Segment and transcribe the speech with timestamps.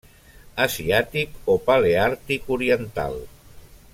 [0.63, 3.17] Asiàtic o Paleàrtic oriental.